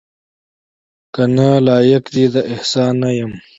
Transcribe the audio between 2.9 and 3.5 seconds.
نه یمه